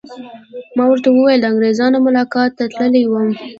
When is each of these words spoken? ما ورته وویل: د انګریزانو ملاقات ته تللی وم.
ما 0.75 0.83
ورته 0.89 1.09
وویل: 1.11 1.39
د 1.41 1.45
انګریزانو 1.51 2.05
ملاقات 2.07 2.51
ته 2.57 2.65
تللی 2.75 3.03
وم. 3.07 3.29